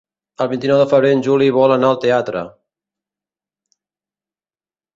El 0.45 0.47
vint-i-nou 0.53 0.79
de 0.83 0.87
febrer 0.93 1.11
en 1.15 1.21
Juli 1.27 1.49
vol 1.59 1.75
anar 1.75 1.93
al 1.93 2.01
teatre. 2.07 2.43